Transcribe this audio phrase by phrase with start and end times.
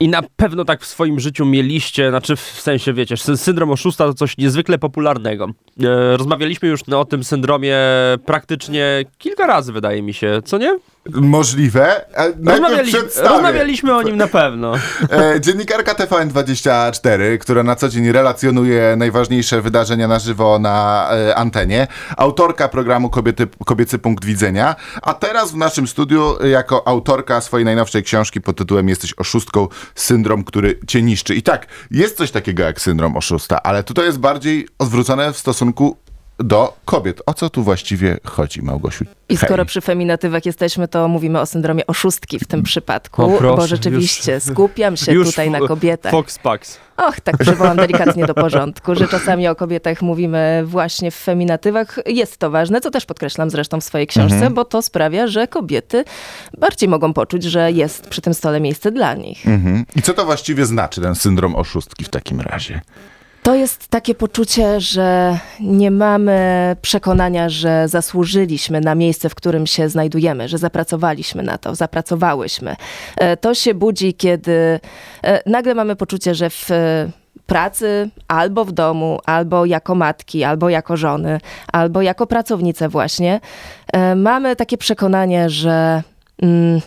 [0.00, 4.14] I na pewno tak w swoim życiu mieliście, znaczy w sensie, wiecie, syndrom oszusta to
[4.14, 5.48] coś niezwykle popularnego.
[5.82, 7.78] E, rozmawialiśmy już o tym syndromie
[8.26, 10.78] praktycznie kilka razy, wydaje mi się, co nie?
[11.12, 12.06] Możliwe.
[12.46, 12.92] Rozmawiali,
[13.22, 14.74] rozmawialiśmy o nim na pewno.
[15.10, 21.86] E, dziennikarka TVN24, która na co dzień relacjonuje najważniejsze wydarzenia na żywo na e, antenie.
[22.16, 24.76] Autorka programu Kobiety, Kobiecy Punkt Widzenia.
[25.02, 30.44] A teraz w naszym studiu jako autorka swojej najnowszej książki pod tytułem Jesteś oszustką, syndrom,
[30.44, 31.34] który cię niszczy.
[31.34, 36.03] I tak, jest coś takiego jak syndrom oszusta, ale tutaj jest bardziej odwrócone w stosunku
[36.38, 37.22] do kobiet.
[37.26, 39.04] O co tu właściwie chodzi, Małgosiu?
[39.28, 39.66] I skoro Hej.
[39.66, 44.42] przy feminatywach jesteśmy, to mówimy o syndromie oszustki w tym przypadku, proszę, bo rzeczywiście już,
[44.42, 46.12] skupiam się już tutaj na kobietach.
[46.12, 46.78] Fox Pax.
[46.96, 51.98] Och, tak przywołam delikatnie do porządku, że czasami o kobietach mówimy właśnie w feminatywach.
[52.06, 54.54] Jest to ważne, co też podkreślam zresztą w swojej książce, mhm.
[54.54, 56.04] bo to sprawia, że kobiety
[56.58, 59.46] bardziej mogą poczuć, że jest przy tym stole miejsce dla nich.
[59.46, 59.84] Mhm.
[59.96, 62.80] I co to właściwie znaczy ten syndrom oszustki w takim razie?
[63.44, 66.36] To jest takie poczucie, że nie mamy
[66.82, 72.76] przekonania, że zasłużyliśmy na miejsce, w którym się znajdujemy, że zapracowaliśmy na to, zapracowałyśmy.
[73.16, 74.80] E, to się budzi, kiedy
[75.24, 76.68] e, nagle mamy poczucie, że w
[77.46, 81.40] pracy, albo w domu, albo jako matki, albo jako żony,
[81.72, 83.40] albo jako pracownice właśnie,
[83.92, 86.02] e, mamy takie przekonanie, że
[86.42, 86.80] mm,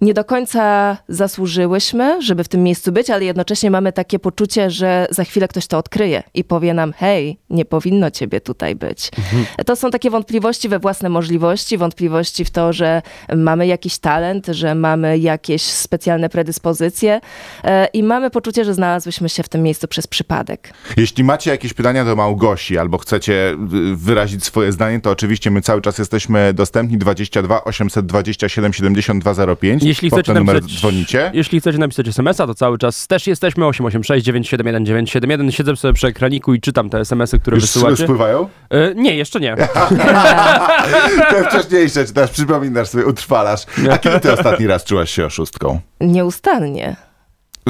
[0.00, 5.06] nie do końca zasłużyłyśmy, żeby w tym miejscu być, ale jednocześnie mamy takie poczucie, że
[5.10, 9.10] za chwilę ktoś to odkryje i powie nam: hej, nie powinno ciebie tutaj być.
[9.18, 9.46] Mhm.
[9.66, 13.02] To są takie wątpliwości we własne możliwości, wątpliwości w to, że
[13.36, 17.20] mamy jakiś talent, że mamy jakieś specjalne predyspozycje
[17.64, 20.72] e, i mamy poczucie, że znalazłyśmy się w tym miejscu przez przypadek.
[20.96, 23.56] Jeśli macie jakieś pytania do Małgosi albo chcecie
[23.94, 30.32] wyrazić swoje zdanie, to oczywiście my cały czas jesteśmy dostępni 22 827 7205 jeśli chcecie
[30.34, 31.30] napisać, dzwonicie.
[31.34, 35.52] Jeśli chcecie napisać SMS-a, to cały czas też jesteśmy 886 971 971.
[35.52, 38.02] Siedzę sobie przy ekraniku i czytam te SMS-y, które Już wysyłacie.
[38.04, 38.48] spływają?
[38.70, 39.56] E, nie, jeszcze nie.
[41.30, 43.60] te wcześniejsze czytasz, przypominasz sobie, utrwalasz.
[43.92, 45.80] A kiedy ty ostatni raz czułaś się oszustką?
[46.00, 46.96] Nieustannie.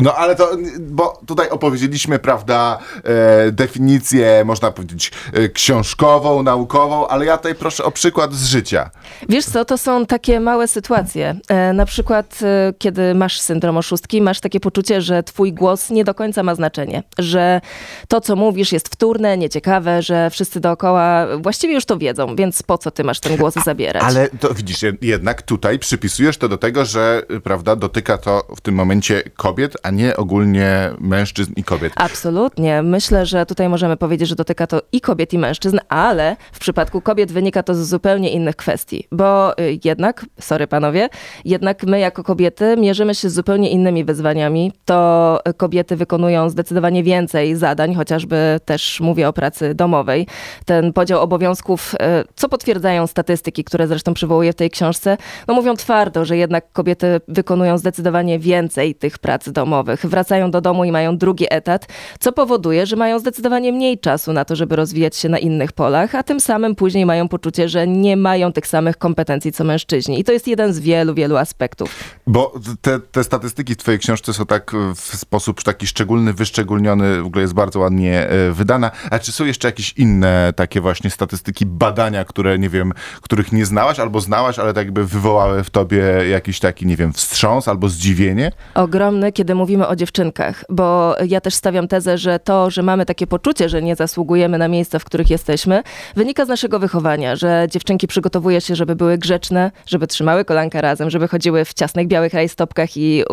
[0.02, 0.50] No ale to,
[0.80, 7.84] bo tutaj opowiedzieliśmy, prawda, e, definicję, można powiedzieć, e, książkową, naukową, ale ja tutaj proszę
[7.84, 8.90] o przykład z życia.
[9.28, 11.36] Wiesz co, to są takie małe sytuacje.
[11.48, 16.04] E, na przykład, e, kiedy masz syndrom oszustki, masz takie poczucie, że twój głos nie
[16.04, 17.60] do końca ma znaczenie, że
[18.08, 22.78] to, co mówisz, jest wtórne, nieciekawe, że wszyscy dookoła właściwie już to wiedzą, więc po
[22.78, 24.02] co ty masz ten głos zabierać?
[24.02, 28.74] Ale to widzisz, jednak tutaj przypisujesz to do tego, że, prawda, dotyka to w tym
[28.74, 31.92] momencie kobiet, a nie ogólnie mężczyzn i kobiet.
[31.96, 32.82] Absolutnie.
[32.82, 37.00] Myślę, że tutaj możemy powiedzieć, że dotyka to i kobiet, i mężczyzn, ale w przypadku
[37.00, 41.08] kobiet wynika to z zupełnie innych kwestii, bo y, jednak, sorry panowie,
[41.44, 44.72] jednak my jako kobiety mierzymy się z zupełnie innymi wyzwaniami.
[44.84, 50.26] To kobiety wykonują zdecydowanie więcej zadań, chociażby też mówię o pracy domowej.
[50.64, 51.98] Ten podział obowiązków, y,
[52.34, 55.16] co potwierdzają statystyki, które zresztą przywołuję w tej książce,
[55.48, 60.06] no mówią twardo, że jednak kobiety wykonują zdecydowanie więcej tych prac domowych domowych.
[60.06, 61.86] Wracają do domu i mają drugi etat,
[62.20, 66.14] co powoduje, że mają zdecydowanie mniej czasu na to, żeby rozwijać się na innych polach,
[66.14, 70.20] a tym samym później mają poczucie, że nie mają tych samych kompetencji co mężczyźni.
[70.20, 71.90] I to jest jeden z wielu, wielu aspektów.
[72.26, 77.26] Bo te, te statystyki w twojej książce są tak w sposób taki szczególny, wyszczególniony, w
[77.26, 78.90] ogóle jest bardzo ładnie e, wydana.
[79.10, 83.66] A czy są jeszcze jakieś inne takie właśnie statystyki, badania, które nie wiem, których nie
[83.66, 87.88] znałaś albo znałaś, ale tak jakby wywołały w tobie jakiś taki, nie wiem, wstrząs albo
[87.88, 88.52] zdziwienie?
[88.74, 93.26] Ogromny, kiedy mówimy o dziewczynkach, bo ja też stawiam tezę, że to, że mamy takie
[93.26, 95.82] poczucie, że nie zasługujemy na miejsca, w których jesteśmy,
[96.16, 101.10] wynika z naszego wychowania, że dziewczynki przygotowuje się, żeby były grzeczne, żeby trzymały kolanka razem,
[101.10, 103.24] żeby chodziły w ciasnych białych rajstopkach i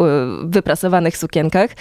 [0.44, 1.72] wyprasowanych sukienkach,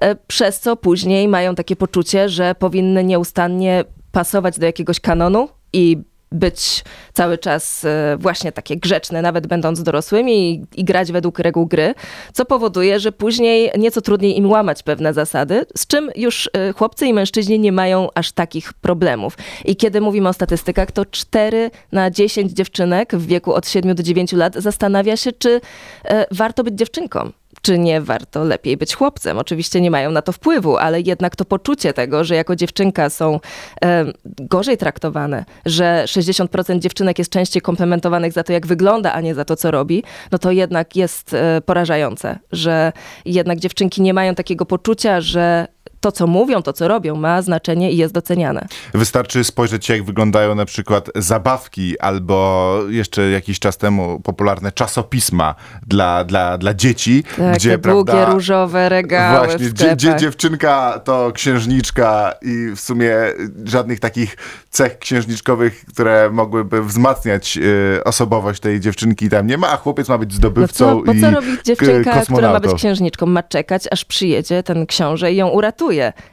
[0.00, 6.09] e, przez co później mają takie poczucie, że powinny nieustannie pasować do jakiegoś kanonu i
[6.32, 11.66] być cały czas e, właśnie takie grzeczne, nawet będąc dorosłymi i, i, grać według reguł
[11.66, 11.94] gry,
[12.32, 17.06] co powoduje, że później nieco trudniej im łamać pewne zasady, z czym już e, chłopcy
[17.06, 19.38] i mężczyźni nie mają aż takich problemów.
[19.64, 24.02] I kiedy mówimy o statystykach, to 4 na 10 dziewczynek w wieku od 7 do
[24.02, 25.60] 9 lat zastanawia się, czy
[26.04, 27.30] e, warto być dziewczynką
[27.62, 29.38] czy nie warto lepiej być chłopcem.
[29.38, 33.40] Oczywiście nie mają na to wpływu, ale jednak to poczucie tego, że jako dziewczynka są
[33.84, 39.34] e, gorzej traktowane, że 60% dziewczynek jest częściej komplementowanych za to, jak wygląda, a nie
[39.34, 40.02] za to, co robi,
[40.32, 42.92] no to jednak jest e, porażające, że
[43.24, 45.66] jednak dziewczynki nie mają takiego poczucia, że
[46.00, 48.66] to, co mówią, to, co robią, ma znaczenie i jest doceniane.
[48.94, 55.54] Wystarczy spojrzeć, jak wyglądają na przykład zabawki albo jeszcze jakiś czas temu popularne czasopisma
[55.86, 62.34] dla, dla, dla dzieci, Takie gdzie długie, prawda, różowe regały Właśnie, dzie, dziewczynka to księżniczka
[62.42, 63.16] i w sumie
[63.64, 64.36] żadnych takich
[64.70, 67.58] cech księżniczkowych, które mogłyby wzmacniać
[67.96, 71.12] y, osobowość tej dziewczynki tam nie ma, a chłopiec ma być No zdobywcą co, po
[71.12, 73.26] i co robić dziewczynka, która ma być księżniczką?
[73.26, 75.69] Ma czekać, aż przyjedzie ten książę i ją uratuje.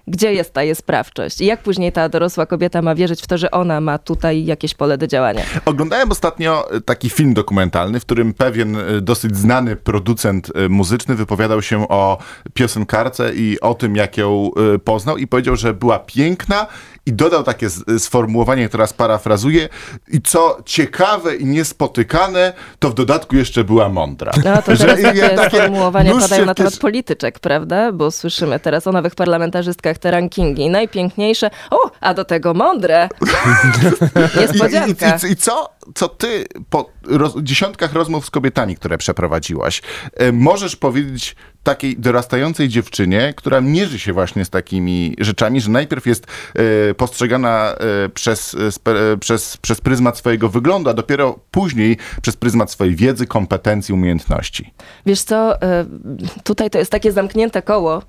[0.07, 1.42] Gdzie jest ta jej sprawczość?
[1.42, 4.98] Jak później ta dorosła kobieta ma wierzyć w to, że ona ma tutaj jakieś pole
[4.98, 5.42] do działania?
[5.66, 11.16] Oglądałem ostatnio e, taki film dokumentalny, w którym pewien e, dosyć znany producent e, muzyczny
[11.16, 12.18] wypowiadał się o
[12.54, 14.51] piosenkarce i o tym, jak ją
[14.84, 16.68] poznał i powiedział, że była piękna
[17.07, 19.69] i dodał takie z- sformułowanie, teraz parafrazuję,
[20.07, 24.31] i co ciekawe i niespotykane, to w dodatku jeszcze była mądra.
[24.45, 27.92] No to Że teraz takie sformułowania padają na temat kies- polityczek, prawda?
[27.92, 30.69] Bo słyszymy teraz o nowych parlamentarzystkach te rankingi.
[30.69, 33.09] Najpiękniejsze, o, a do tego mądre.
[34.38, 35.18] I, Niespodzianka.
[35.24, 39.81] i, i, I co, co ty po roz, dziesiątkach rozmów z kobietami, które przeprowadziłaś,
[40.15, 41.36] e, możesz powiedzieć
[41.68, 47.75] takiej dorastającej dziewczynie, która mierzy się właśnie z takimi rzeczami, że najpierw jest e, postrzegana
[48.06, 48.56] e, przez,
[48.86, 54.74] e, przez, przez pryzmat swojego wyglądu, a dopiero później przez pryzmat swojej wiedzy, kompetencji, umiejętności.
[55.06, 55.54] Wiesz co,
[56.44, 58.02] tutaj to jest takie zamknięte koło.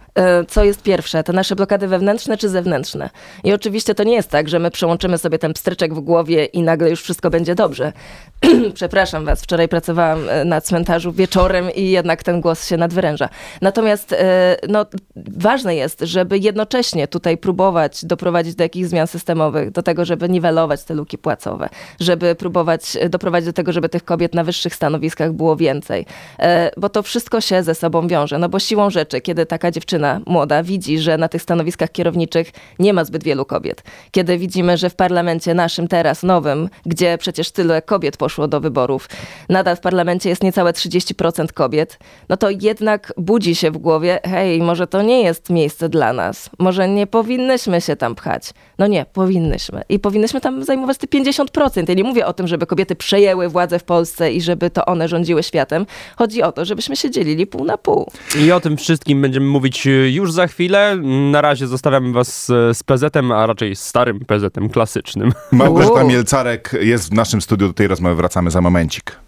[0.49, 3.11] Co jest pierwsze, te nasze blokady wewnętrzne czy zewnętrzne?
[3.45, 6.63] I oczywiście to nie jest tak, że my przełączymy sobie ten pstryczek w głowie i
[6.63, 7.93] nagle już wszystko będzie dobrze.
[8.75, 13.29] Przepraszam was, wczoraj pracowałam na cmentarzu wieczorem i jednak ten głos się nadwyręża.
[13.63, 14.87] Natomiast e, no,
[15.17, 20.85] ważne jest, żeby jednocześnie tutaj próbować doprowadzić do jakichś zmian systemowych, do tego, żeby niwelować
[20.85, 21.69] te luki płacowe,
[22.01, 26.07] żeby próbować e, doprowadzić do tego, żeby tych kobiet na wyższych stanowiskach było więcej.
[26.39, 28.39] E, Bo to wszystko się ze sobą wiąże.
[28.39, 32.93] No bo siłą rzeczy, kiedy taka dziewczyna młoda widzi, że na tych stanowiskach kierowniczych nie
[32.93, 37.83] ma zbyt wielu kobiet, kiedy widzimy, że w parlamencie naszym teraz, nowym, gdzie przecież tyle
[37.83, 39.09] kobiet poszło do wyborów,
[39.49, 41.99] nadal w parlamencie jest niecałe 30% kobiet,
[42.29, 46.51] no to jednak budzi się w głowie, hej, może to nie jest miejsce dla nas,
[46.59, 48.51] może nie powinnyśmy się tam pchać.
[48.79, 49.83] No nie, powinnyśmy.
[49.89, 51.89] I powinnyśmy tam zajmować te 50%.
[51.89, 55.09] Ja nie mówię o tym, żeby kobiety przejęły władzę w Polsce i żeby to one
[55.09, 55.87] rządziły światem.
[56.17, 58.11] Chodzi o to, żebyśmy się dzielili pół na pół.
[58.41, 60.97] I o tym wszystkim będziemy mówić e, już za chwilę.
[61.33, 65.33] Na razie zostawiamy was e, z PZ-em, a raczej starym PZ-em klasycznym.
[65.53, 66.05] Małgorzata.
[66.05, 69.28] Mielcarek jest w naszym studiu, do tej rozmowy wracamy za momencik.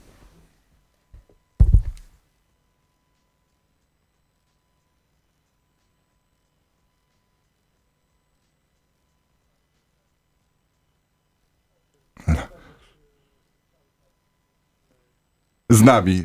[15.70, 16.22] Z nami.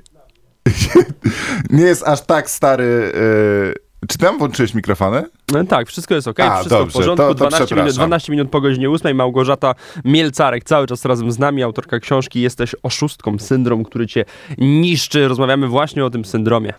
[1.69, 3.11] Nie jest aż tak stary.
[3.15, 3.85] Yy...
[4.07, 5.23] Czy tam włączyłeś mikrofony?
[5.55, 7.23] E, Tak, wszystko jest ok, A, wszystko dobrze, w porządku.
[7.23, 7.93] to- to 12, minut, przepraszam.
[8.09, 9.15] 12 minut po godzinie 8.
[9.17, 9.75] Małgorzata
[10.05, 14.25] Mielcarek cały czas razem z nami, autorka książki Jesteś oszustką, syndrom, który cię
[14.57, 15.27] niszczy.
[15.27, 16.73] Rozmawiamy właśnie o tym syndromie.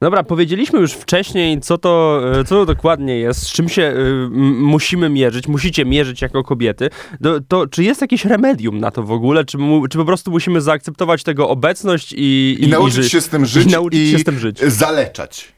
[0.00, 4.28] Dobra, powiedzieliśmy już wcześniej, co to, e, co to dokładnie jest, z czym się y,
[4.58, 6.90] musimy mierzyć, musicie mierzyć jako kobiety.
[7.20, 10.30] Do, to, czy jest jakieś remedium na to w ogóle, czy, mu, czy po prostu
[10.30, 14.18] musimy zaakceptować tego obecność i, I, nauczyć ży- się z tym żyć i nauczyć się
[14.18, 14.60] z tym żyć.
[14.60, 15.55] zaleczać.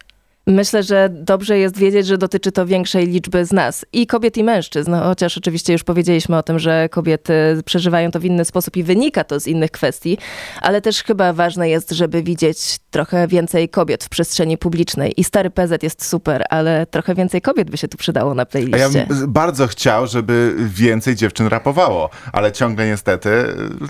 [0.49, 4.45] Myślę, że dobrze jest wiedzieć, że dotyczy to większej liczby z nas i kobiet i
[4.45, 7.33] mężczyzn, no, chociaż oczywiście już powiedzieliśmy o tym, że kobiety
[7.65, 10.19] przeżywają to w inny sposób i wynika to z innych kwestii,
[10.63, 15.51] ale też chyba ważne jest, żeby widzieć trochę więcej kobiet w przestrzeni publicznej i stary
[15.51, 19.07] PZ jest super, ale trochę więcej kobiet by się tu przydało na A ja playliście.
[19.09, 23.31] bym bardzo chciał, żeby więcej dziewczyn rapowało, ale ciągle niestety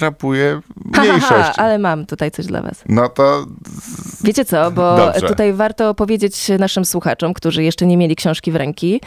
[0.00, 0.60] rapuje
[0.94, 1.32] Ha, ha, mniejszość.
[1.32, 2.84] ha, ale mam tutaj coś dla was.
[2.88, 3.46] No to
[4.24, 5.28] Wiecie co, bo Dobrze.
[5.28, 9.00] tutaj warto powiedzieć naszym słuchaczom, którzy jeszcze nie mieli książki w ręki,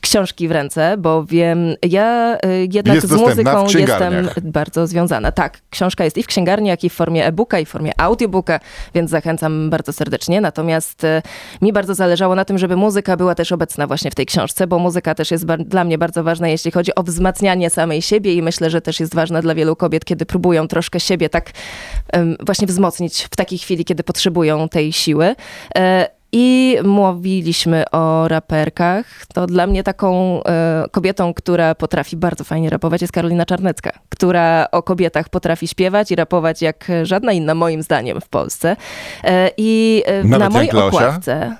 [0.00, 5.32] książki w ręce, bo wiem, ja y, jednak Jest z muzyką jestem bardzo związana.
[5.32, 8.60] Tak, książka jest i w księgarni, jak i w formie e-booka, i w formie audiobooka,
[8.94, 10.40] więc zachęcam bardzo serdecznie.
[10.40, 11.22] Natomiast y,
[11.62, 14.78] mi bardzo zależało na tym, żeby muzyka była też obecna właśnie w tej książce, bo
[14.78, 18.70] muzyka też jest dla mnie bardzo ważna, jeśli chodzi o wzmacnianie samej siebie i myślę,
[18.70, 21.52] że też jest ważna dla wielu kobiet, kiedy próbują troszkę siebie tak
[22.46, 25.34] właśnie wzmocnić w takiej chwili, kiedy potrzebują tej siły.
[25.78, 29.26] E, I mówiliśmy o raperkach.
[29.34, 34.66] To dla mnie taką e, kobietą, która potrafi bardzo fajnie rapować, jest Karolina Czarnecka, która
[34.72, 38.76] o kobietach potrafi śpiewać i rapować jak żadna inna, moim zdaniem, w Polsce.
[39.24, 41.56] E, I e, na mojej okładce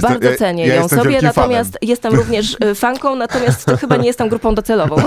[0.00, 1.88] Bardzo cenię ja ją sobie, natomiast fanem.
[1.88, 4.96] jestem również e, fanką, natomiast to chyba nie jestem grupą docelową.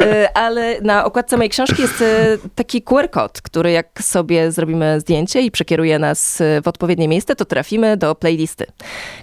[0.00, 5.00] E, Ale na okładce mojej książki jest e, taki QR kod, który jak sobie zrobimy
[5.00, 8.66] zdjęcie i przekieruje nas w odpowiednie miejsce, to trafimy do playlisty,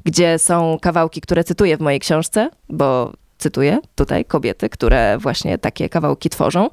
[0.05, 5.89] gdzie są kawałki, które cytuję w mojej książce, bo cytuję tutaj kobiety, które właśnie takie
[5.89, 6.69] kawałki tworzą.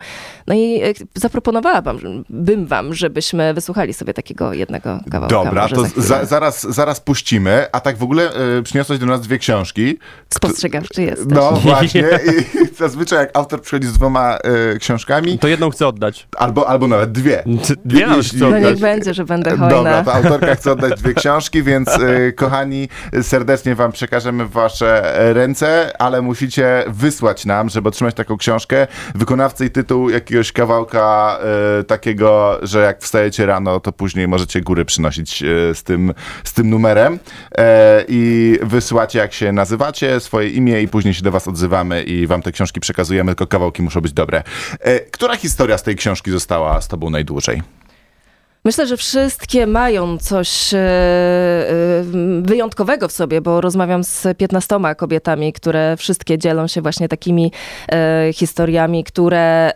[0.46, 5.44] No i e, zaproponowałabym bym wam, żebyśmy wysłuchali sobie takiego jednego kawałka.
[5.44, 7.66] Dobra, to za za, zaraz, zaraz puścimy.
[7.72, 9.98] A tak w ogóle y, przyniosłeś do nas dwie książki.
[10.34, 11.26] Spostrzegawczy jesteś.
[11.30, 12.04] No właśnie.
[12.72, 14.38] I zazwyczaj jak autor przychodzi z dwoma
[14.74, 16.28] y, książkami, To jedną chcę oddać.
[16.36, 17.42] albo, albo nawet dwie.
[17.84, 18.62] Dwie nawet chcę No oddać.
[18.64, 19.68] niech będzie, że będę hojna.
[19.68, 22.88] Dobra, to autorka chce oddać dwie książki, więc y, kochani,
[23.22, 26.51] serdecznie wam przekażemy w wasze ręce, ale musicie
[26.86, 31.38] wysłać nam, żeby otrzymać taką książkę, wykonawcę i tytuł jakiegoś kawałka
[31.80, 36.52] y, takiego, że jak wstajecie rano, to później możecie góry przynosić y, z, tym, z
[36.52, 37.18] tym numerem
[37.58, 42.26] e, i wysyłacie jak się nazywacie, swoje imię i później się do was odzywamy i
[42.26, 44.42] wam te książki przekazujemy, tylko kawałki muszą być dobre.
[45.10, 47.62] Która historia z tej książki została z tobą najdłużej?
[48.64, 52.04] Myślę, że wszystkie mają coś e, e,
[52.42, 57.52] wyjątkowego w sobie, bo rozmawiam z 15 kobietami, które wszystkie dzielą się właśnie takimi
[57.92, 59.72] e, historiami, które.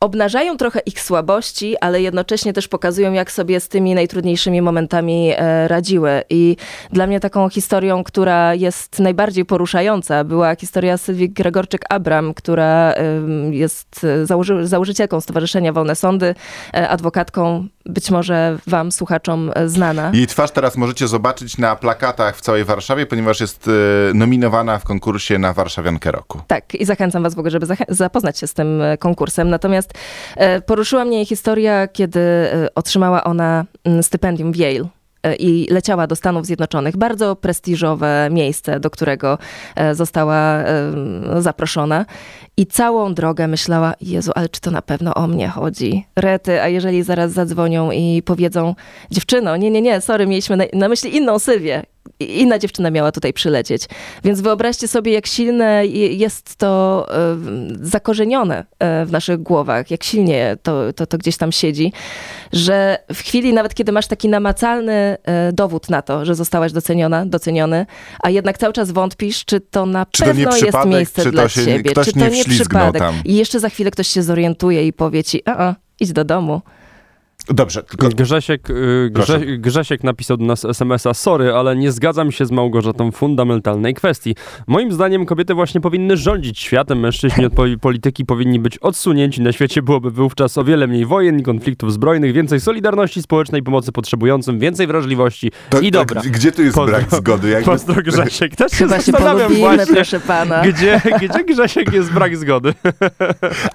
[0.00, 5.68] Obnażają trochę ich słabości, ale jednocześnie też pokazują, jak sobie z tymi najtrudniejszymi momentami e,
[5.68, 6.22] radziły.
[6.30, 6.56] I
[6.92, 12.94] dla mnie taką historią, która jest najbardziej poruszająca, była historia Sylwii Gregorczyk-Abram, która
[13.50, 16.34] jest e, założy, założycielką Stowarzyszenia Wolne Sądy,
[16.74, 20.10] e, adwokatką, być może wam, słuchaczom, e, znana.
[20.14, 24.84] Jej twarz teraz możecie zobaczyć na plakatach w całej Warszawie, ponieważ jest e, nominowana w
[24.84, 26.40] konkursie na Warszawiankę Roku.
[26.46, 29.50] Tak, i zachęcam was w ogóle, żeby zapoznać się z tym e, konkursem.
[29.50, 29.92] Natomiast
[30.66, 32.20] poruszyła mnie jej historia, kiedy
[32.74, 34.99] otrzymała ona mm, stypendium w Yale.
[35.22, 36.96] E, I leciała do Stanów Zjednoczonych.
[36.96, 39.38] Bardzo prestiżowe miejsce, do którego
[39.76, 40.64] e, została
[41.38, 42.06] zaproszona.
[42.56, 46.06] I całą drogę myślała: Jezu, ale czy to na pewno o mnie chodzi?
[46.16, 48.74] Rety, a jeżeli zaraz zadzwonią i powiedzą:
[49.10, 51.82] Dziewczyno, nie, nie, nie, sorry, mieliśmy na, na myśli inną Sylwię.
[52.20, 53.82] I- Inna dziewczyna miała tutaj przylecieć.
[54.24, 57.36] Więc wyobraźcie sobie, jak silne je- jest to e,
[57.82, 61.92] zakorzenione e, w naszych głowach, jak silnie to, to, to gdzieś tam siedzi,
[62.52, 64.92] że w chwili nawet, kiedy masz taki namacalny
[65.24, 67.86] e, dowód na to, że zostałaś doceniona, doceniony,
[68.22, 71.28] a jednak cały czas wątpisz, czy to na Czy to pewno jest przypadek, miejsce czy
[71.28, 73.02] to dla się- ciebie, czy to nie nie przypadek.
[73.02, 73.14] tam?
[73.24, 76.60] I jeszcze za chwilę ktoś się zorientuje i powie ci, a, a idź do domu.
[77.54, 79.10] Dobrze, tylko Grzesiek, y.
[79.12, 83.94] Grze, Grzesiek napisał do nas SMS-a, sorry, ale nie zgadzam się z Małgorzatą w fundamentalnej
[83.94, 84.34] kwestii.
[84.66, 89.52] Moim zdaniem kobiety właśnie powinny rządzić światem, mężczyźni od poli- polityki powinni być odsunięci, na
[89.52, 94.58] świecie byłoby wówczas o wiele mniej wojen i konfliktów zbrojnych, więcej solidarności społecznej, pomocy potrzebującym,
[94.58, 96.22] więcej wrażliwości to, i to dobra.
[96.30, 97.48] gdzie tu jest Pozdro- brak zgody?
[97.50, 100.62] Jakby, Pozdro Grzesiek, też się Chyba się zastanawiam właśnie, proszę pana.
[100.62, 102.74] gdzie, gdzie Grzesiek jest brak zgody.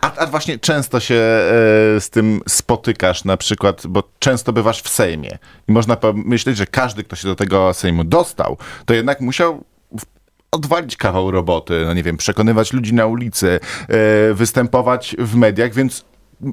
[0.01, 4.89] a, a właśnie często się e, z tym spotykasz na przykład, bo często bywasz w
[4.89, 9.63] Sejmie i można pomyśleć, że każdy, kto się do tego Sejmu dostał, to jednak musiał
[10.51, 13.59] odwalić kawał roboty, no nie wiem, przekonywać ludzi na ulicy,
[14.29, 16.05] e, występować w mediach, więc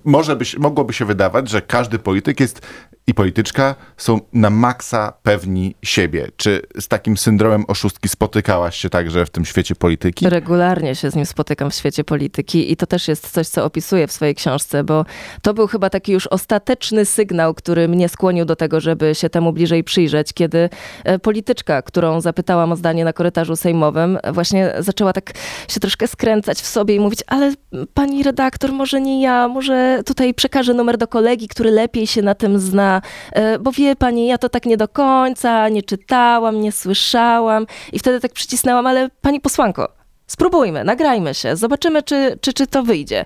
[0.04, 2.66] może by, się- mogłoby się wydawać, że każdy polityk jest
[3.06, 6.28] i polityczka są na maksa pewni siebie.
[6.36, 10.28] Czy z takim syndromem oszustki spotykałaś się także w tym świecie polityki?
[10.28, 14.06] Regularnie się z nim spotykam w świecie polityki i to też jest coś, co opisuję
[14.06, 15.04] w swojej książce, bo
[15.42, 19.52] to był chyba taki już ostateczny sygnał, który mnie skłonił do tego, żeby się temu
[19.52, 20.68] bliżej przyjrzeć, kiedy
[21.04, 25.32] e, polityczka, którą zapytałam o zdanie na korytarzu sejmowym, właśnie zaczęła tak
[25.68, 27.52] się troszkę skręcać w sobie i mówić, ale
[27.94, 32.34] pani redaktor, może nie ja, może tutaj przekażę numer do kolegi, który lepiej się na
[32.34, 32.91] tym zna,
[33.32, 37.98] e, bo wie pani, ja to tak nie do końca, nie czytałam, nie słyszałam i
[37.98, 40.01] wtedy tak przycisnęłam, ale pani posłanko,
[40.32, 43.24] spróbujmy, nagrajmy się, zobaczymy, czy, czy, czy to wyjdzie.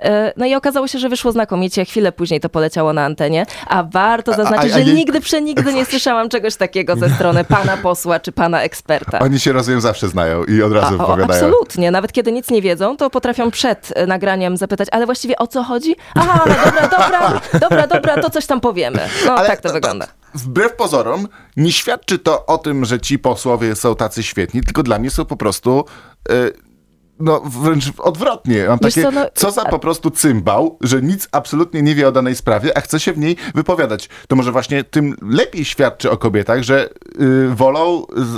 [0.00, 1.84] E, No i okazało się, że wyszło znakomicie.
[1.84, 5.84] Chwilę później to poleciało na antenie, a warto zaznaczyć, a że jej- nigdy przenigdy nie
[5.92, 9.18] słyszałam czegoś takiego ze strony pana posła czy pana eksperta.
[9.18, 11.24] Oni się rozumiem zawsze znają i od A, razu wypowiadają.
[11.46, 11.90] absolutnie.
[11.90, 15.62] Nawet kiedy nic nie wiedzą, to potrafią przed e, nagraniem zapytać, ale właściwie o co
[15.62, 15.96] chodzi?
[16.14, 18.98] Aha, dobra, dobra, dobra, dobra, to coś tam powiemy.
[19.26, 20.06] No Ale tak to wygląda.
[20.36, 24.98] Wbrew pozorom, nie świadczy to o tym, że ci posłowie są tacy świetni, tylko dla
[24.98, 25.84] mnie są po prostu.
[26.28, 26.32] e,
[27.20, 28.64] no, wręcz odwrotnie.
[28.68, 32.08] Mam Wiesz takie, co, no- co za po prostu cymbał, że nic absolutnie nie wie
[32.08, 34.08] o danej sprawie, a chce się w niej wypowiadać.
[34.28, 36.88] To może właśnie tym lepiej świadczy o kobietach, że
[37.20, 38.02] y, wolą.
[38.16, 38.34] z-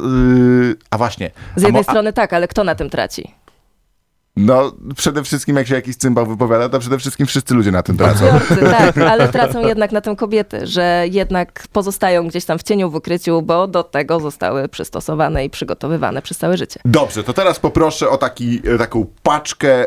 [0.72, 1.30] y, a właśnie.
[1.56, 3.34] Z jednej a- strony tak, ale kto na tym traci?
[4.38, 7.96] No, przede wszystkim jak się jakiś cymbał wypowiada, to przede wszystkim wszyscy ludzie na tym
[7.96, 8.26] tracą.
[8.26, 12.90] Odbiorcy, tak, ale tracą jednak na tym kobiety, że jednak pozostają gdzieś tam w cieniu,
[12.90, 16.80] w ukryciu, bo do tego zostały przystosowane i przygotowywane przez całe życie.
[16.84, 19.86] Dobrze, to teraz poproszę o taki, e, taką paczkę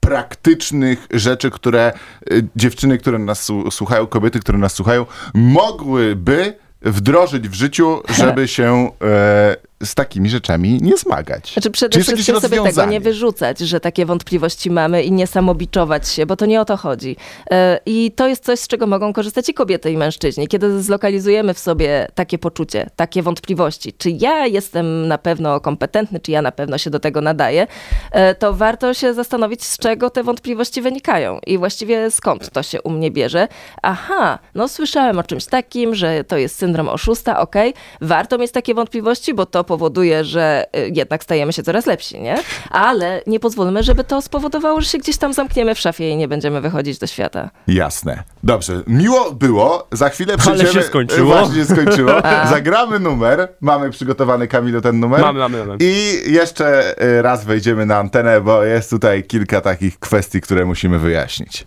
[0.00, 1.92] praktycznych rzeczy, które
[2.30, 8.90] e, dziewczyny, które nas słuchają, kobiety, które nas słuchają, mogłyby wdrożyć w życiu, żeby się
[9.02, 11.52] e, z takimi rzeczami nie zmagać.
[11.52, 16.26] Znaczy przede wszystkim sobie tego nie wyrzucać, że takie wątpliwości mamy i nie samobiczować się,
[16.26, 17.16] bo to nie o to chodzi.
[17.50, 20.48] E, I to jest coś, z czego mogą korzystać i kobiety, i mężczyźni.
[20.48, 26.30] Kiedy zlokalizujemy w sobie takie poczucie, takie wątpliwości, czy ja jestem na pewno kompetentny, czy
[26.30, 27.66] ja na pewno się do tego nadaję,
[28.12, 32.82] e, to warto się zastanowić, z czego te wątpliwości wynikają i właściwie skąd to się
[32.82, 33.48] u mnie bierze.
[33.82, 38.74] Aha, no słyszałem o czymś takim, że to jest syndrom oszusta, okej, warto mieć takie
[38.74, 42.36] wątpliwości, bo to powoduje, że y, jednak stajemy się coraz lepsi, nie?
[42.70, 46.28] Ale nie pozwólmy, żeby to spowodowało, że się gdzieś tam zamkniemy w szafie i nie
[46.28, 47.50] będziemy wychodzić do świata.
[47.66, 48.22] Jasne.
[48.42, 48.82] Dobrze.
[48.86, 49.88] Miło było.
[49.92, 50.72] Za chwilę przejdziemy...
[50.72, 51.26] się skończyło.
[51.36, 52.12] Właśnie się skończyło.
[52.50, 53.48] Zagramy numer.
[53.60, 55.20] Mamy przygotowany, Kamilu, ten numer.
[55.20, 55.76] Mamy, mamy, mamy.
[55.80, 60.98] I jeszcze y, raz wejdziemy na antenę, bo jest tutaj kilka takich kwestii, które musimy
[60.98, 61.66] wyjaśnić.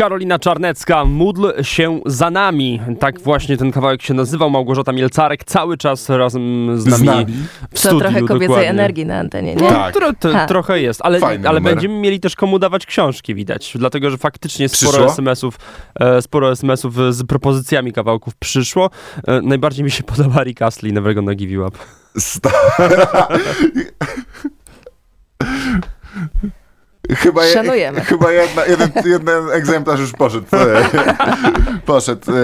[0.00, 2.80] Karolina Czarnecka, módl się za nami.
[3.00, 4.50] Tak właśnie ten kawałek się nazywał.
[4.50, 7.26] Małgorzata Mielcarek cały czas razem z nami, Z nami.
[7.70, 7.98] w To studiu.
[8.00, 8.70] trochę kobiecej dokładnie.
[8.70, 9.62] energii na antenie, nie?
[9.62, 9.94] No, Tak.
[9.94, 11.74] tro, to, trochę jest, ale, Fajny ale numer.
[11.74, 13.72] będziemy mieli też komu dawać książki, widać.
[13.78, 15.04] Dlatego, że faktycznie sporo?
[15.06, 15.58] SMS-ów,
[16.00, 18.90] e, sporo SMS-ów z propozycjami kawałków przyszło.
[19.26, 21.78] E, najbardziej mi się podoba Rick Astley, Never Gonna Give You Up.
[22.18, 22.50] Sta-
[27.08, 28.00] Chyba, je, Szanujemy.
[28.00, 30.46] chyba jedna, jeden, jeden egzemplarz już poszedł.
[31.86, 32.30] poszedł.
[32.32, 32.34] e,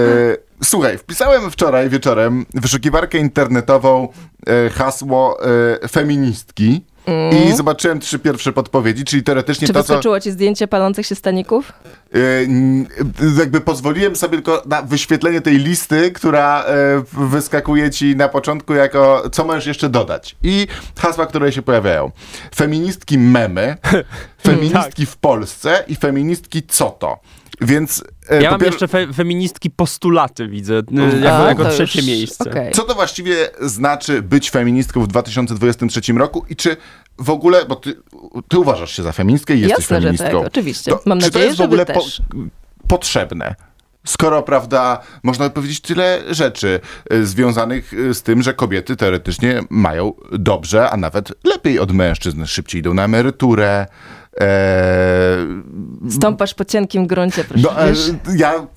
[0.63, 4.07] Słuchaj, wpisałem wczoraj wieczorem w wyszukiwarkę internetową
[4.47, 5.37] e, hasło
[5.83, 5.87] e,
[7.07, 9.87] feministki i zobaczyłem trzy pierwsze podpowiedzi, czyli teoretycznie Czy to, co...
[9.93, 11.73] wyskoczyło ci zdjęcie palących się staników?
[12.13, 12.87] E, n-
[13.39, 19.29] jakby pozwoliłem sobie tylko na wyświetlenie tej listy, która e, wyskakuje ci na początku jako
[19.31, 20.35] co możesz jeszcze dodać.
[20.43, 20.67] I
[20.99, 22.11] hasła, które się pojawiają.
[22.55, 23.77] Feministki memy,
[24.47, 27.19] feministki w Polsce i feministki co to.
[27.61, 31.69] Więc e, Ja mam pier- jeszcze fe, feministki postulaty, widzę, e, A, jako, jako to
[31.69, 32.49] trzecie już- miejsce.
[32.51, 32.71] okej.
[32.73, 36.77] co to właściwie znaczy być feministką w 2023 roku i czy
[37.19, 37.95] w ogóle, bo ty,
[38.47, 40.39] ty uważasz się za feministkę i jesteś Jasne, że feministką.
[40.39, 40.91] tak, oczywiście.
[40.91, 42.01] To, Mam czy to nadzieję, jest w że ogóle po,
[42.87, 43.55] potrzebne?
[44.05, 46.79] Skoro, prawda, można powiedzieć tyle rzeczy
[47.13, 52.45] y, związanych y, z tym, że kobiety teoretycznie mają dobrze, a nawet lepiej od mężczyzn.
[52.45, 53.85] Szybciej idą na emeryturę.
[54.41, 55.37] E,
[56.09, 58.11] Stąpasz po cienkim gruncie, proszę, no, e, wiesz?
[58.37, 58.67] ja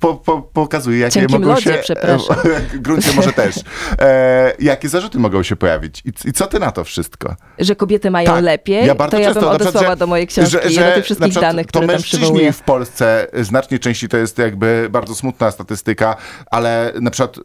[0.00, 1.78] po, po, pokazuję, jakie Cienkim mogą lodzie, się...
[1.82, 2.36] przepraszam.
[2.84, 3.56] gruncie może też.
[4.00, 6.02] E, jakie zarzuty mogą się pojawić?
[6.04, 7.36] I, I co ty na to wszystko?
[7.58, 8.44] Że kobiety mają Tak.
[8.44, 10.70] lepiej, Ja bardzo to ja często, bym na przykład, odesłała że- do mojej książki że,
[10.70, 12.52] że do tych wszystkich przykład danych, które tam mężczyźni przywołuję.
[12.52, 16.16] w Polsce znacznie częściej to jest jakby bardzo smutna statystyka,
[16.50, 17.42] ale na przykład y,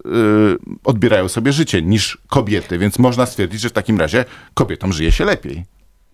[0.84, 5.26] odbierają sobie życie niż kobiety, więc można stwierdzić, że w takim razie kobietom żyje się
[5.26, 5.66] lepiej.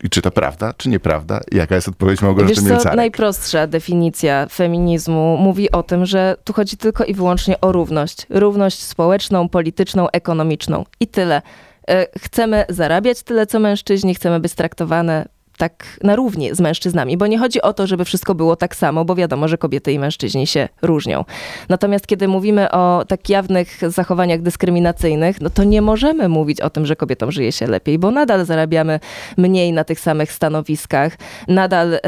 [0.04, 1.40] I czy to prawda, czy nieprawda?
[1.52, 2.98] Jaka jest odpowiedź Małgorzaty Wiesz co, Mielcarek?
[2.98, 8.26] najprostsza definicja feminizmu mówi o tym, że tu chodzi tylko i wyłącznie o równość.
[8.30, 10.86] Równość społeczną, polityczną, ekonomiczną.
[11.00, 11.42] I tyle.
[11.90, 15.26] E, Chcemy zarabiać tyle, co mężczyźni, chcemy być traktowane
[15.60, 19.06] tak na równi z mężczyznami, bo nie chodzi o to, żeby wszystko było tak samo,
[19.06, 21.26] bo wiadomo, że kobiety i mężczyźni się różnią.
[21.69, 26.86] Natomiast kiedy mówimy o tak jawnych zachowaniach dyskryminacyjnych, no to nie możemy mówić o tym,
[26.86, 29.00] że kobietom żyje się lepiej, bo nadal zarabiamy
[29.38, 31.17] mniej na tych samych stanowiskach.
[31.48, 32.02] Nadal e,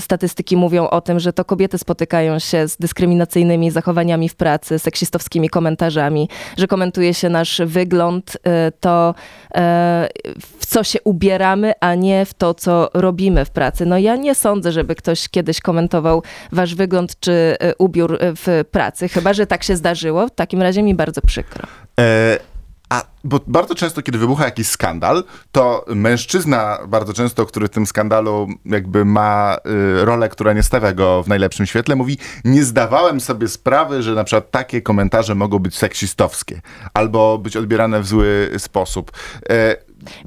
[0.00, 5.48] statystyki mówią o tym, że to kobiety spotykają się z dyskryminacyjnymi zachowaniami w pracy, seksistowskimi
[5.48, 9.14] komentarzami, że komentuje się nasz wygląd, e, to
[9.54, 10.08] e,
[10.40, 13.86] w co się ubieramy, a nie w to, co robimy w pracy.
[13.86, 18.64] No ja nie sądzę, żeby ktoś kiedyś komentował wasz wygląd czy e, ubiór e, w
[18.70, 20.28] pracy, chyba że tak się zdarzyło.
[20.28, 21.66] W takim razie mi bardzo przykro.
[22.00, 22.38] E,
[22.88, 27.86] a bo bardzo często, kiedy wybucha jakiś skandal, to mężczyzna bardzo często, który w tym
[27.86, 29.56] skandalu jakby ma
[30.00, 34.14] y, rolę, która nie stawia go w najlepszym świetle, mówi, nie zdawałem sobie sprawy, że
[34.14, 36.60] na przykład takie komentarze mogą być seksistowskie
[36.94, 39.12] albo być odbierane w zły sposób.
[39.50, 39.76] E,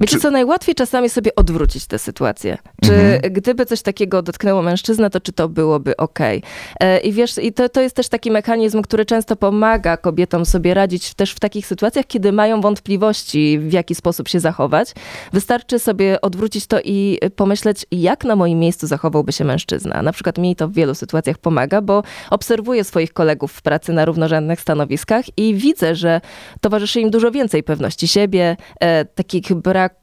[0.00, 2.58] Wiecie Czy- co, najłatwiej czasami sobie odwrócić tę sytuację.
[2.84, 3.32] Czy Mhm.
[3.32, 6.42] gdyby coś takiego dotknęło mężczyznę, to czy to byłoby okej?
[6.80, 10.74] E, I wiesz, i to, to jest też taki mechanizm, który często pomaga kobietom sobie
[10.74, 14.92] radzić też w takich sytuacjach, kiedy mają wątpliwości, w jaki sposób się zachować.
[15.32, 20.02] Wystarczy sobie odwrócić to i pomyśleć, jak na moim miejscu zachowałby się mężczyzna.
[20.02, 24.04] Na przykład mi to w wielu sytuacjach pomaga, bo obserwuję swoich kolegów w pracy na
[24.04, 26.20] równorzędnych stanowiskach i widzę, że
[26.60, 30.01] towarzyszy im dużo więcej pewności siebie, e, takich brak e,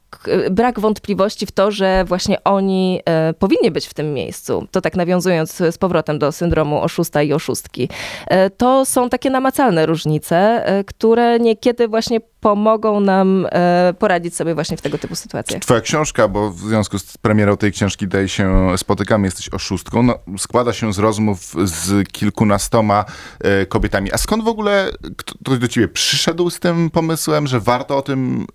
[0.50, 4.66] brak wątpliwości w to, że właśnie oni e, powinni być w tym miejscu.
[4.70, 7.88] To tak nawiązując z powrotem do syndromu oszusta i oszustki.
[8.26, 14.54] E, to są takie namacalne różnice, e, które niekiedy właśnie pomogą nam e, poradzić sobie
[14.54, 15.62] właśnie w tego typu sytuacjach.
[15.62, 20.18] Twoja książka, bo w związku z premierą tej książki tutaj się spotykamy, jesteś oszustką, no,
[20.38, 23.04] składa się z rozmów z kilkunastoma
[23.68, 24.12] kobietami.
[24.12, 28.02] A skąd w ogóle kto- ktoś do ciebie przyszedł z tym pomysłem, że warto o
[28.02, 28.46] tym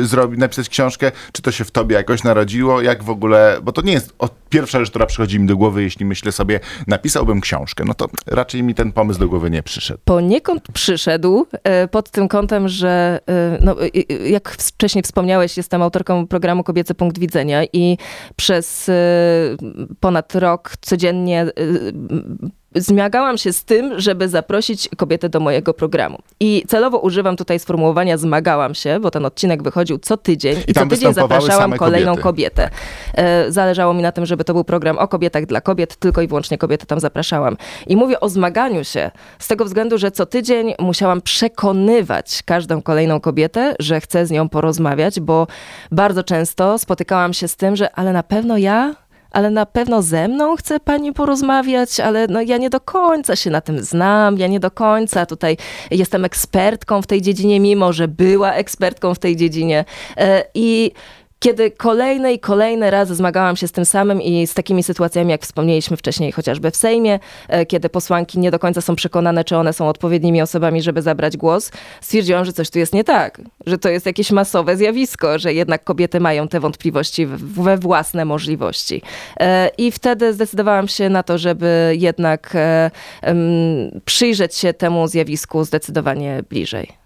[0.00, 1.01] e, zrobić, napisać książkę?
[1.32, 2.82] Czy to się w tobie jakoś narodziło?
[2.82, 4.14] Jak w ogóle, bo to nie jest
[4.48, 8.62] pierwsza rzecz, która przychodzi mi do głowy, jeśli myślę sobie, napisałbym książkę, no to raczej
[8.62, 10.00] mi ten pomysł do głowy nie przyszedł.
[10.04, 16.26] poniekąd przyszedł e, pod tym kątem, że e, no, e, jak wcześniej wspomniałeś, jestem autorką
[16.26, 17.98] programu Kobiecy Punkt Widzenia i
[18.36, 18.90] przez
[20.00, 21.46] ponad rok codziennie
[22.74, 26.18] zmagałam się z tym, żeby zaprosić kobietę do mojego programu.
[26.40, 30.74] I celowo używam tutaj sformułowania zmagałam się, bo ten odcinek wychodził co tydzień i, I
[30.74, 32.70] co tydzień zapraszałam kolejną kobietę.
[33.14, 36.28] E, Zależało mi na tym, żeby to był program o kobietach dla kobiet, tylko i
[36.28, 37.56] wyłącznie kobiety tam zapraszałam.
[37.86, 43.20] I mówię o zmaganiu się z tego względu, że co tydzień musiałam przekonywać każdą kolejną
[43.20, 45.46] kobietę, że chcę z nią porozmawiać, bo
[45.90, 48.94] bardzo często spotykałam się z tym, że ale na pewno ja
[49.32, 53.50] ale na pewno ze mną chce pani porozmawiać, ale no ja nie do końca się
[53.50, 55.56] na tym znam, ja nie do końca tutaj
[55.90, 59.84] jestem ekspertką w tej dziedzinie, mimo że była ekspertką w tej dziedzinie.
[60.16, 60.92] E, I
[61.42, 65.42] kiedy kolejne i kolejne razy zmagałam się z tym samym i z takimi sytuacjami, jak
[65.42, 69.72] wspomnieliśmy wcześniej, chociażby w Sejmie, e, kiedy posłanki nie do końca są przekonane, czy one
[69.72, 73.88] są odpowiednimi osobami, żeby zabrać głos, stwierdziłam, że coś tu jest nie tak, że to
[73.88, 79.02] jest jakieś masowe zjawisko, że jednak kobiety mają te wątpliwości we własne możliwości.
[79.40, 82.90] E, I wtedy zdecydowałam się na to, żeby jednak e,
[84.04, 87.01] przyjrzeć się temu zjawisku zdecydowanie bliżej.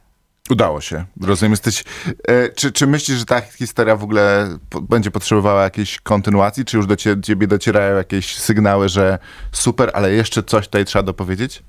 [0.50, 1.04] Udało się.
[1.22, 1.84] Rozumiem, jesteś...
[2.28, 6.64] E, czy, czy myślisz, że ta historia w ogóle po, będzie potrzebowała jakiejś kontynuacji?
[6.64, 9.18] Czy już do cie, ciebie docierają jakieś sygnały, że
[9.52, 11.62] super, ale jeszcze coś tutaj trzeba dopowiedzieć?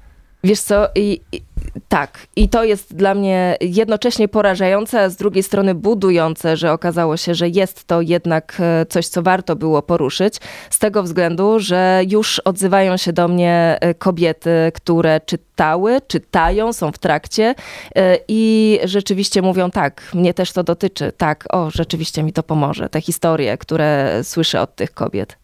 [0.48, 1.42] Wiesz co, i, i,
[1.88, 7.18] tak, i to jest dla mnie jednocześnie porażające, a z drugiej strony budujące, że okazało
[7.18, 10.36] się, że jest to jednak e, coś, co warto było poruszyć,
[10.70, 16.92] z tego względu, że już odzywają się do mnie e, kobiety, które czytały, czytają, są
[16.92, 17.56] w trakcie
[17.96, 22.90] e, i rzeczywiście mówią tak, mnie też to dotyczy, tak, o, rzeczywiście mi to pomoże,
[22.90, 25.38] te historie, które słyszę od tych kobiet.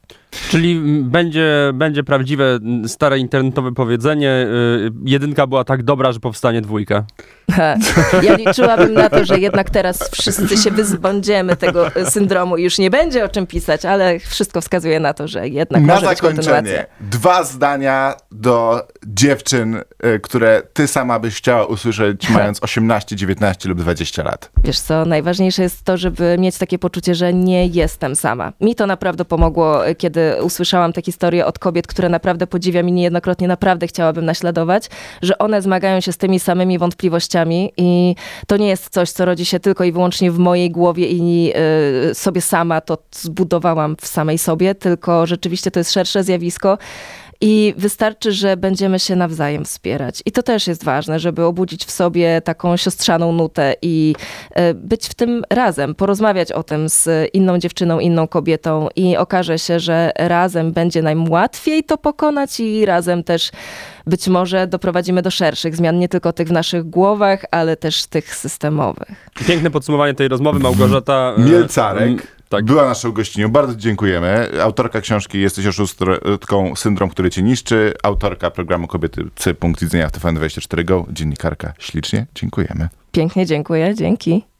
[0.49, 7.05] Czyli będzie, będzie prawdziwe stare internetowe powiedzenie, y, jedynka była tak dobra, że powstanie dwójka.
[8.23, 12.89] Ja liczyłabym na to, że jednak teraz wszyscy się wyzbędziemy tego syndromu i już nie
[12.89, 16.47] będzie o czym pisać, ale wszystko wskazuje na to, że jednak Na może być zakończenie
[16.47, 16.85] kontynuacja.
[17.01, 23.81] dwa zdania do dziewczyn, e, które ty sama byś chciała usłyszeć mając 18, 19 lub
[23.81, 24.51] 20 lat.
[24.63, 28.53] Wiesz co, najważniejsze jest to, żeby mieć takie poczucie, że nie jestem sama.
[28.61, 33.47] Mi to naprawdę pomogło, kiedy usłyszałam te historie od kobiet, które naprawdę podziwiam i niejednokrotnie
[33.47, 34.89] naprawdę chciałabym naśladować,
[35.21, 37.32] że one zmagają się z tymi samymi wątpliwościami
[37.77, 38.15] i
[38.47, 41.53] to nie jest coś, co rodzi się tylko i wyłącznie w mojej głowie i
[42.11, 46.77] y, sobie sama to zbudowałam w samej sobie, tylko rzeczywiście to jest szersze zjawisko.
[47.45, 50.21] I wystarczy, że będziemy się nawzajem wspierać.
[50.25, 54.15] I to też jest ważne, żeby obudzić w sobie taką siostrzaną nutę i
[54.51, 59.59] e, być w tym razem, porozmawiać o tym z inną dziewczyną, inną kobietą i okaże
[59.59, 63.51] się, że razem będzie nam łatwiej to pokonać i razem też
[64.07, 68.35] być może doprowadzimy do szerszych zmian, nie tylko tych w naszych głowach, ale też tych
[68.35, 69.29] systemowych.
[69.47, 71.35] Piękne podsumowanie tej rozmowy, Małgorzata.
[71.37, 72.65] y, Mielcarek Tak.
[72.65, 73.49] była naszą gościnią.
[73.49, 74.49] Bardzo dziękujemy.
[74.61, 77.93] Autorka książki Jesteś oszustką, syndrom, który cię niszczy.
[78.03, 79.25] Autorka programu Kobiety.
[79.59, 81.05] Punkt widzenia w TVN24 Go.
[81.09, 81.73] Dziennikarka.
[81.79, 82.89] Ślicznie dziękujemy.
[83.11, 84.52] Pięknie dziękuję, dzięki.